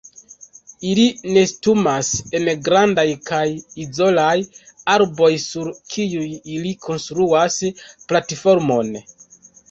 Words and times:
Ili 0.91 1.03
nestumas 1.33 2.07
en 2.37 2.47
grandaj 2.67 3.03
kaj 3.29 3.41
izolaj 3.83 4.33
arboj 4.93 5.29
sur 5.43 5.67
kiuj 5.97 6.25
ili 6.55 6.71
konstruas 6.87 7.59
platformon. 8.13 8.91